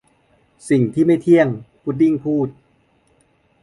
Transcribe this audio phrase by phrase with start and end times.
[0.69, 1.47] 'สิ่งที่ไม่เที่ยง!'
[1.83, 2.47] พุดดิ้งพูด